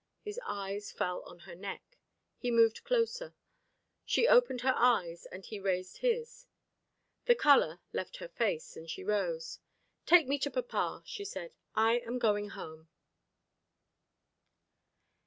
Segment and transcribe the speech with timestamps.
[0.23, 1.99] His eyes fell on her neck.
[2.35, 3.35] He moved closer.
[4.03, 6.47] She opened her eyes, and he raised his.
[7.25, 9.59] The colour left her face, and she rose.
[10.07, 12.89] "Take me to papa," she said; "I am going home."